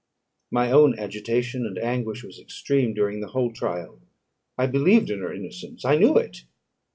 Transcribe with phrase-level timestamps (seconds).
[0.49, 4.01] My own agitation and anguish was extreme during the whole trial.
[4.57, 6.37] I believed in her innocence; I knew it.